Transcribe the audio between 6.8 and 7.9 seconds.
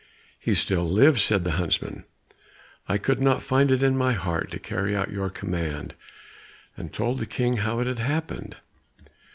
told the King how it